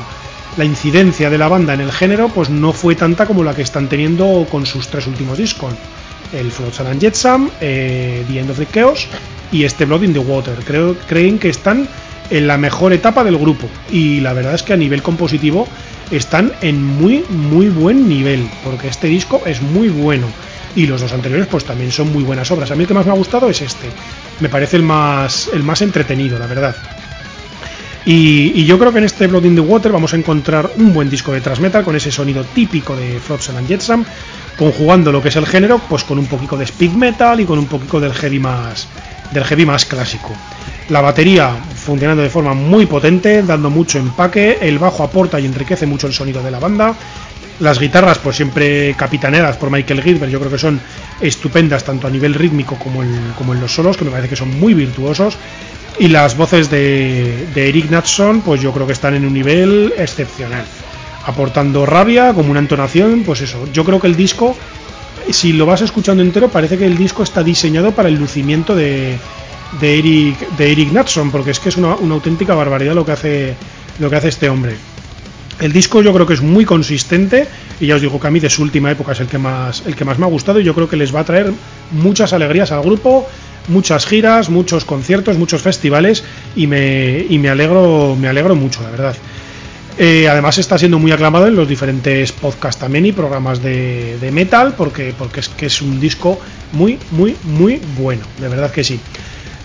[0.57, 3.61] la incidencia de la banda en el género, pues no fue tanta como la que
[3.61, 5.73] están teniendo con sus tres últimos discos.
[6.33, 9.07] El Flotsam and Jetsam, eh, The End of the Chaos
[9.51, 10.55] y este Blood in the Water.
[10.65, 11.87] Creo, creen que están
[12.29, 15.67] en la mejor etapa del grupo y la verdad es que a nivel compositivo
[16.11, 20.27] están en muy muy buen nivel porque este disco es muy bueno
[20.75, 22.71] y los dos anteriores pues también son muy buenas obras.
[22.71, 23.87] A mí el que más me ha gustado es este.
[24.39, 26.75] Me parece el más el más entretenido, la verdad.
[28.03, 31.07] Y, yo creo que en este Blood in the Water vamos a encontrar un buen
[31.07, 34.05] disco de thrash metal con ese sonido típico de Flotsam and Jetsam,
[34.57, 37.59] conjugando lo que es el género pues con un poquito de speed metal y con
[37.59, 38.87] un poquito del heavy más
[39.31, 40.31] del heavy más clásico.
[40.89, 45.85] La batería funcionando de forma muy potente, dando mucho empaque, el bajo aporta y enriquece
[45.85, 46.93] mucho el sonido de la banda.
[47.59, 50.81] Las guitarras, pues siempre capitaneadas por Michael Gilbert, yo creo que son
[51.21, 54.73] estupendas tanto a nivel rítmico como en, los solos, que me parece que son muy
[54.73, 55.37] virtuosos.
[55.99, 59.93] Y las voces de, de Eric Natson, pues yo creo que están en un nivel
[59.97, 60.63] excepcional,
[61.25, 63.67] aportando rabia como una entonación, pues eso.
[63.71, 64.55] Yo creo que el disco
[65.29, 69.17] si lo vas escuchando entero, parece que el disco está diseñado para el lucimiento de,
[69.81, 73.55] Eric, de Eric Natson, porque es que es una, auténtica barbaridad lo que, hace,
[73.99, 74.75] lo que hace este hombre.
[75.59, 77.47] El disco yo creo que es muy consistente
[77.79, 79.83] y ya os digo que a mí de su última época es el que más,
[79.85, 81.53] el que más me ha gustado y yo creo que les va a traer
[81.91, 83.27] muchas alegrías al grupo,
[83.67, 86.23] muchas giras, muchos conciertos, muchos festivales
[86.55, 89.15] y me, y me alegro, me alegro mucho, la verdad.
[89.97, 94.73] Eh, además está siendo muy aclamado en los diferentes podcasts también y programas de, metal
[94.77, 96.39] porque, porque es que es un disco
[96.71, 98.99] muy, muy, muy bueno, de verdad que sí.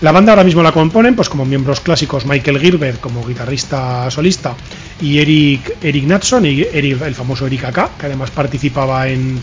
[0.03, 4.55] La banda ahora mismo la componen pues como miembros clásicos Michael Gilbert como guitarrista solista
[5.01, 9.41] y Eric, Eric Natson y Eric, el famoso Eric AK, que además participaba en,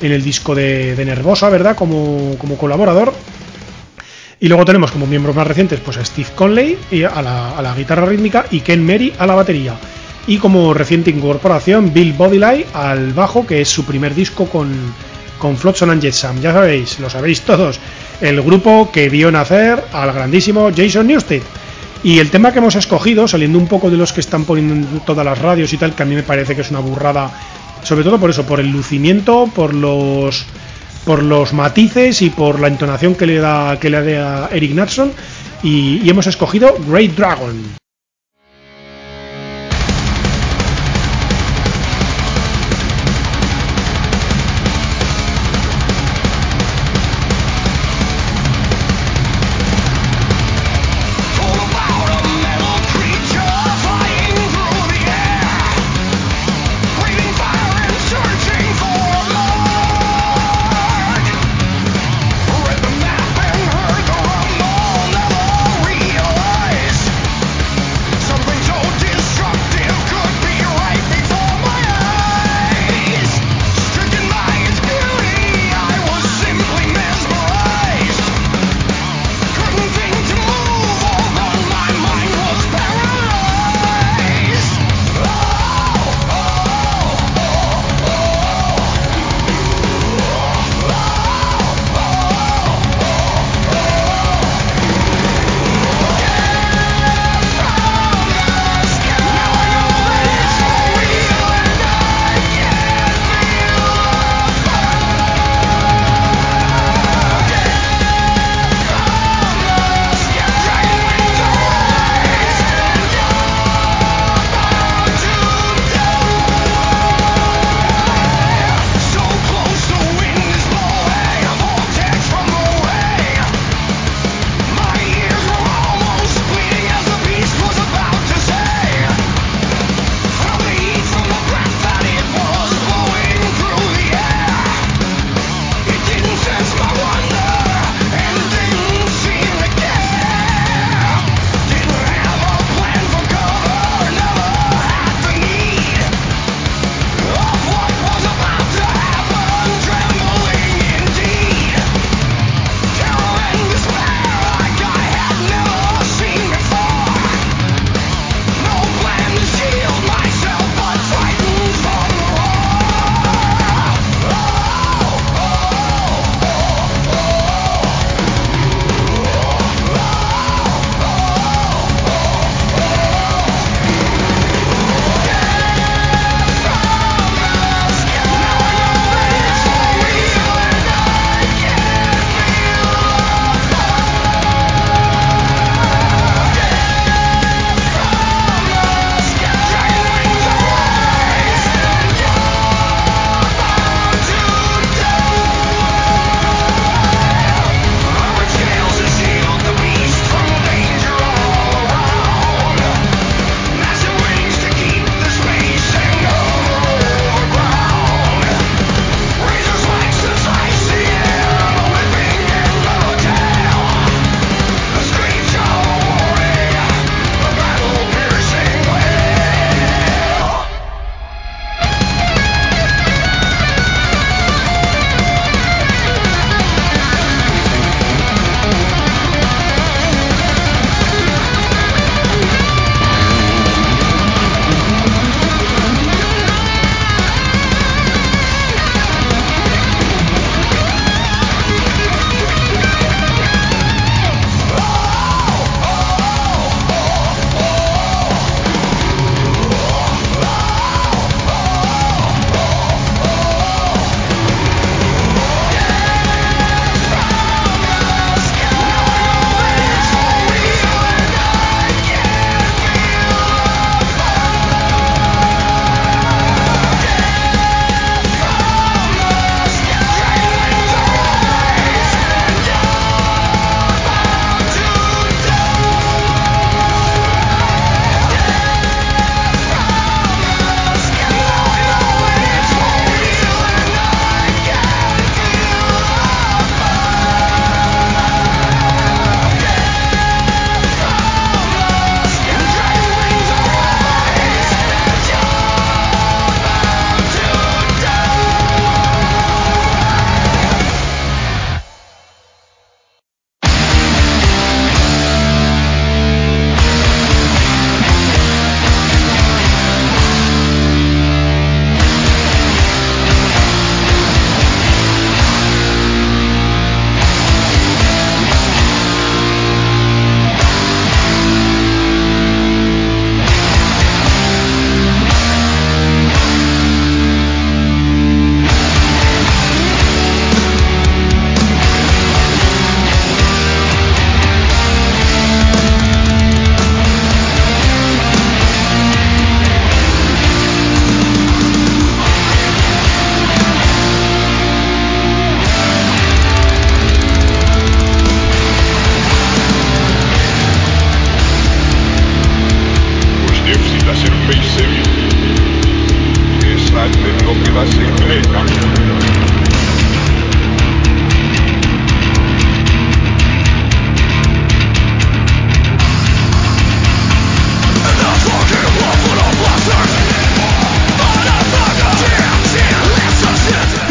[0.00, 1.74] el disco de, Nervosa, ¿verdad?
[1.74, 3.14] Como, como, colaborador.
[4.38, 6.78] Y luego tenemos como miembros más recientes pues a Steve Conley
[7.12, 9.74] a la, a la guitarra rítmica y Ken Mary a la batería
[10.26, 14.72] y como reciente incorporación Bill Bodylai al bajo, que es su primer disco con,
[15.38, 16.40] con Flotsam and Jetsam.
[16.40, 17.78] Ya sabéis, lo sabéis todos,
[18.20, 21.42] el grupo que vio nacer al grandísimo Jason Newsted.
[22.02, 25.00] Y el tema que hemos escogido, saliendo un poco de los que están poniendo en
[25.00, 27.30] todas las radios y tal, que a mí me parece que es una burrada,
[27.82, 30.46] sobre todo por eso, por el lucimiento, por los
[31.04, 35.12] por los matices y por la entonación que le da que le da Eric Natson
[35.62, 37.85] y, y hemos escogido Great Dragon.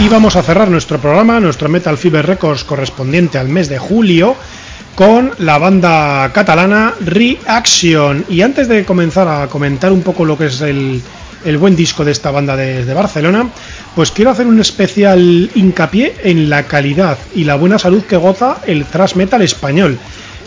[0.05, 4.35] Y vamos a cerrar nuestro programa, nuestro Metal Fever Records correspondiente al mes de julio,
[4.93, 8.23] con la banda catalana Reaction.
[8.29, 11.01] Y antes de comenzar a comentar un poco lo que es el,
[11.43, 13.49] el buen disco de esta banda de, de, Barcelona,
[13.95, 18.57] pues quiero hacer un especial hincapié en la calidad y la buena salud que goza
[18.67, 19.97] el thrash metal español.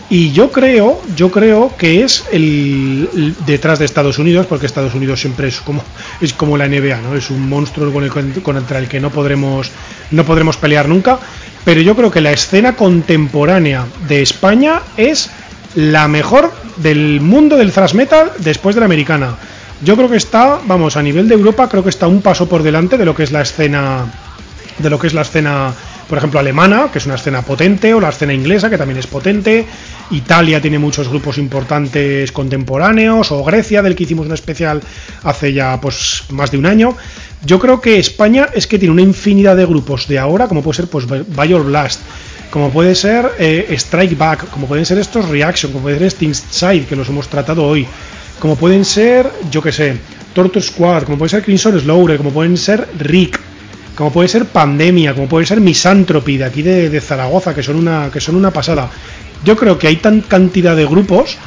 [0.09, 5.21] Y yo creo, yo creo que es el, detrás de Estados Unidos, porque Estados Unidos
[5.21, 5.83] siempre es como
[6.19, 7.15] es como la NBA, ¿no?
[7.15, 9.69] Es un monstruo con el, contra el que no podremos
[10.09, 11.19] no podremos pelear nunca.
[11.63, 15.29] Pero yo creo que la escena contemporánea de España es
[15.75, 19.35] la mejor del mundo del thrash metal después de la americana.
[19.83, 22.63] Yo creo que está, vamos, a nivel de Europa, creo que está un paso por
[22.63, 24.05] delante de lo que es la escena
[24.79, 25.73] de lo que es la escena
[26.09, 29.05] por ejemplo, alemana, que es una escena potente, o la escena inglesa, que también es
[29.05, 29.65] potente.
[30.09, 34.81] Italia tiene muchos grupos importantes contemporáneos, o Grecia, del que hicimos un especial
[35.23, 36.97] hace ya pues más de un año.
[37.45, 40.77] Yo creo que España es que tiene una infinidad de grupos de ahora, como puede
[40.77, 42.01] ser pues Bayor Blast,
[42.49, 46.85] como puede ser eh, Strike Back, como pueden ser estos Reaction, como puede ser Side,
[46.85, 47.85] que los hemos tratado hoy,
[48.39, 49.95] como pueden ser, yo que sé,
[50.33, 53.39] Torture Squad, como puede ser Crimson Slaughter, como pueden ser Rick,
[53.95, 57.75] como puede ser Pandemia, como puede ser Misanthropy de aquí de, de, Zaragoza, que son,
[57.75, 58.89] una, que son una pasada.
[59.43, 61.37] Yo creo que hay tan cantidad de grupos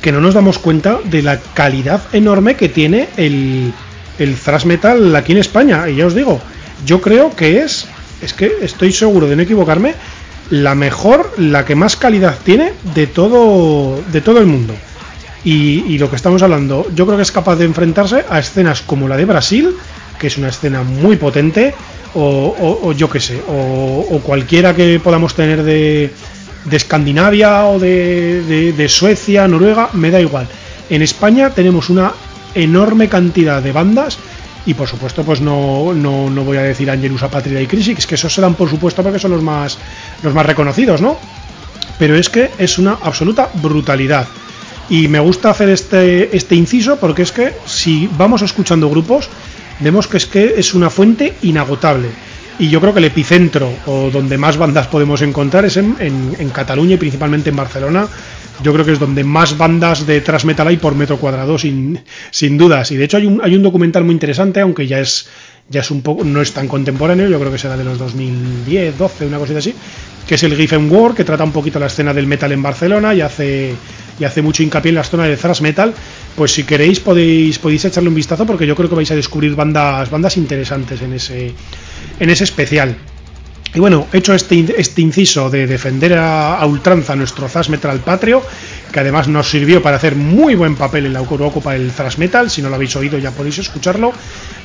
[0.00, 3.72] que no nos damos cuenta de la calidad enorme que tiene el,
[4.18, 5.88] el thrash metal aquí en España.
[5.88, 6.40] Y ya os digo,
[6.84, 7.86] yo creo que es,
[8.22, 9.94] es que estoy seguro de no equivocarme,
[10.50, 14.74] la mejor, la que más calidad tiene de todo, de todo el mundo.
[15.44, 18.82] Y, y lo que estamos hablando, yo creo que es capaz de enfrentarse a escenas
[18.82, 19.76] como la de Brasil,
[20.18, 21.74] que es una escena muy potente,
[22.18, 26.10] o, yo que sé, o, cualquiera que podamos tener de,
[26.64, 30.48] de Escandinavia o de, de, Suecia, Noruega, me da igual.
[30.88, 32.12] En España tenemos una
[32.54, 34.18] enorme cantidad de bandas
[34.64, 38.14] y por supuesto pues no, no, no voy a decir Angelus Apatria y Crisix, que
[38.14, 39.78] esos serán por supuesto porque son los más,
[40.22, 41.18] los más reconocidos, ¿no?
[41.98, 44.26] Pero es que es una absoluta brutalidad.
[44.88, 49.28] Y me gusta hacer este, este inciso porque es que si vamos escuchando grupos,
[49.80, 52.08] vemos que es que es una fuente inagotable.
[52.58, 56.48] Y yo creo que el epicentro o donde más bandas podemos encontrar es en, en,
[56.50, 58.08] Cataluña y principalmente en Barcelona.
[58.62, 62.00] Yo creo que es donde más bandas de thrash metal hay por metro cuadrado, sin,
[62.30, 62.90] sin dudas.
[62.92, 65.28] Y de hecho hay un, hay un documental muy interesante, aunque ya es,
[65.68, 68.96] ya es un poco, no es tan contemporáneo, yo creo que será de los 2010,
[68.96, 69.74] 12, una cosita así,
[70.26, 73.14] que es el Giffen War, que trata un poquito la escena del metal en Barcelona
[73.14, 73.74] y hace,
[74.18, 75.94] y hace mucho hincapié en la zona de thrash metal
[76.36, 79.54] pues si queréis podéis podéis echarle un vistazo porque yo creo que vais a descubrir
[79.54, 81.52] bandas bandas interesantes en ese
[82.20, 82.96] en ese especial.
[83.74, 88.42] Y bueno hecho este, este inciso de defender a, ultranza nuestro thrash metal patrio
[88.90, 92.48] que además nos sirvió para hacer muy buen papel en la Eurocopa el thrash metal
[92.50, 94.12] si no lo habéis oído ya podéis escucharlo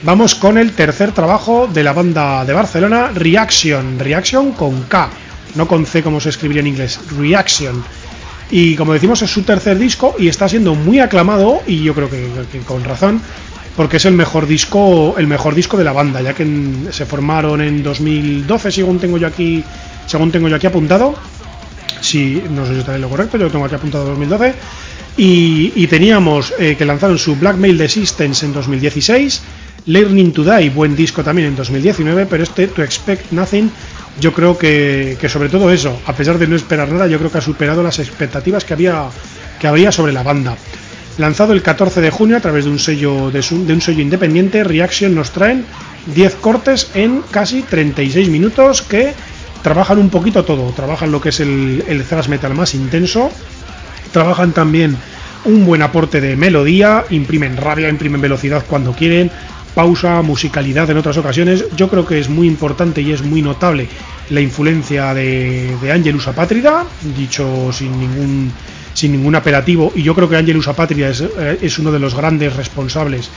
[0.03, 3.99] vamos con el tercer trabajo de la banda de Barcelona Reaction.
[3.99, 5.09] Reaction con K
[5.55, 7.83] no con C como se escribiría en inglés Reaction
[8.51, 12.09] y como decimos es su tercer disco y está siendo muy aclamado y yo creo
[12.09, 12.27] que,
[12.67, 13.21] con razón
[13.77, 16.45] porque es el mejor disco el mejor disco de la banda ya que
[16.91, 19.63] se formaron en 2012 según tengo yo aquí
[20.05, 21.15] según tengo yo aquí apuntado.
[22.01, 24.53] Si no sé si está en lo correcto yo lo tengo aquí apuntado 2012
[25.17, 29.41] y, y teníamos eh, que lanzaron su Blackmail Resistance en 2016
[29.85, 33.71] Learning to Die buen disco también en 2019 pero este To Expect Nothing
[34.19, 37.37] yo creo que, sobre todo eso, a pesar de no esperar nada, yo creo que
[37.37, 39.05] ha superado las expectativas que había
[39.59, 40.55] que habría sobre la banda.
[41.19, 44.63] Lanzado el 14 de junio a través de un sello de, su, un sello independiente,
[44.63, 45.65] Reaction nos traen
[46.15, 49.13] 10 cortes en casi 36 minutos que
[49.61, 53.29] trabajan un poquito todo, trabajan lo que es el, el thrash metal más intenso,
[54.11, 54.97] trabajan también
[55.45, 59.29] un buen aporte de melodía, imprimen rabia, imprimen velocidad cuando quieren,
[59.73, 61.65] pausa, musicalidad en otras ocasiones.
[61.75, 63.87] Yo creo que es muy importante y es muy notable
[64.29, 68.51] la influencia de, de Angelus Apátrida, dicho sin ningún
[68.93, 72.13] sin ningún apelativo y yo creo que Angelus Apatria es, eh, es, uno de los
[72.13, 73.29] grandes responsables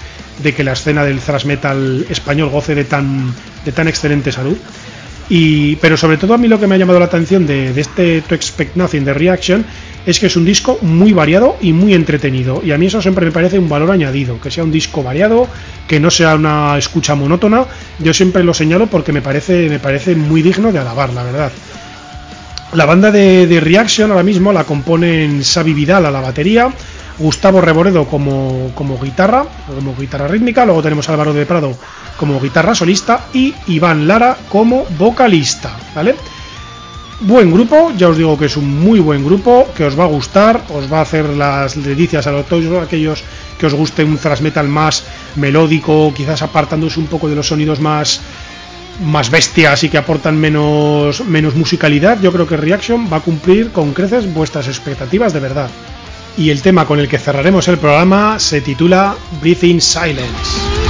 [0.42, 3.32] de que la escena del thrash metal español goce de tan
[3.64, 4.56] de tan excelente salud
[5.28, 7.80] y pero sobre todo a mí lo que me ha llamado la atención de, de
[7.80, 9.64] este To Expect Nothing de Reaction
[10.06, 12.60] es que es un disco muy variado y muy entretenido.
[12.64, 15.48] Y a mí eso siempre me parece un valor añadido que sea un disco variado
[15.88, 17.64] que no sea una escucha monótona.
[17.98, 21.52] Yo siempre lo señalo porque me parece me parece muy digno de alabar la verdad.
[22.74, 26.68] La banda de, Reaction ahora mismo la componen Xavi Vidal a la batería
[27.18, 31.72] Gustavo Reboredo como, como guitarra como guitarra rítmica luego tenemos Álvaro de Prado
[32.16, 36.16] como guitarra solista y Iván Lara como vocalista ¿vale?
[37.20, 40.08] Buen grupo, ya os digo que es un muy buen grupo, que os va a
[40.08, 43.22] gustar, os va a hacer las delicias a todos aquellos
[43.58, 45.04] que os guste un thrash metal más
[45.36, 48.20] melódico, quizás apartándose un poco de los sonidos más
[49.00, 53.72] más bestias y que aportan menos, menos musicalidad, yo creo que Reaction va a cumplir
[53.72, 55.70] con creces vuestras expectativas de verdad.
[56.36, 60.83] Y el tema con el que cerraremos el programa se titula Breathing Silence.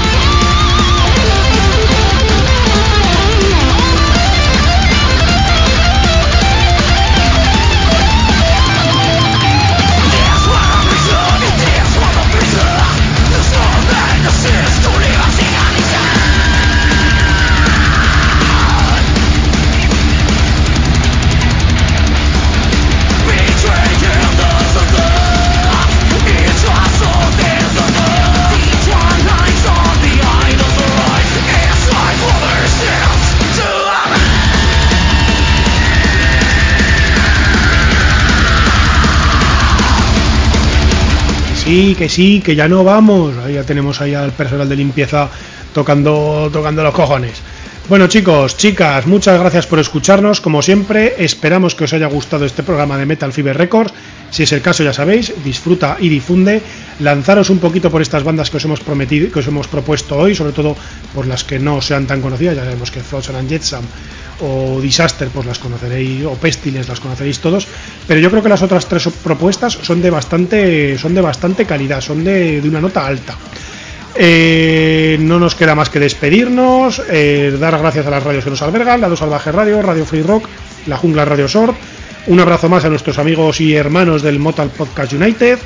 [41.65, 43.37] Sí, que sí, que ya no vamos.
[43.39, 45.31] Ahí ya tenemos ahí al personal de limpieza
[45.73, 47.44] tocando, tocando los cojones.
[47.87, 50.41] Bueno chicos, chicas, muchas gracias por escucharnos.
[50.41, 53.93] Como siempre, esperamos que os haya gustado este programa de Metal Fever Records.
[54.31, 56.63] Si es el caso, ya sabéis, disfruta y difunde.
[57.01, 60.35] Lanzaros un poquito por estas bandas que os hemos prometido, que os hemos propuesto hoy,
[60.35, 60.75] sobre todo
[61.15, 62.57] por las que no sean tan conocidas.
[62.57, 63.85] Ya sabemos que Frozen and Jetsam
[64.41, 67.69] o Disaster, pues las conoceréis, o Pestilence las conoceréis todos.
[68.09, 72.01] Pero yo creo que las otras tres propuestas son de bastante, son de bastante calidad,
[72.01, 73.37] son de, una nota alta.
[74.17, 78.63] Eh, no nos queda más que despedirnos, eh, dar gracias a las radios que nos
[78.63, 80.49] albergan, la Salvaje Radio, Radio Free Rock,
[80.87, 81.77] La Jungla Radio Sort.
[82.27, 85.59] Un abrazo más a nuestros amigos y hermanos del Motal Podcast United.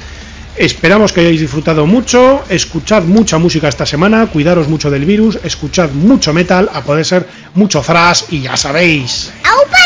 [0.56, 5.90] Esperamos que hayáis disfrutado mucho, escuchad mucha música esta semana, cuidaros mucho del virus, escuchad
[5.90, 9.32] mucho metal, a poder ser mucho thrash y ya sabéis.
[9.44, 9.78] ¡Aupa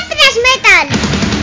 [0.57, 1.42] Metal!